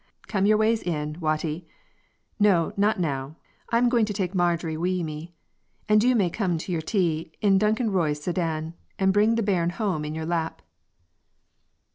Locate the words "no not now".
2.39-3.35